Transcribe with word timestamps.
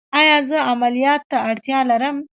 ایا 0.19 0.35
زه 0.49 0.57
عملیات 0.71 1.21
ته 1.29 1.37
اړتیا 1.49 1.79
لرم؟ 1.89 2.17